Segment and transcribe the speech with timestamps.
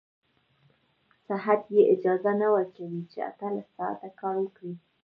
[1.27, 4.73] صحت يې اجازه نه ورکوي چې اتلس ساعته کار وکړي.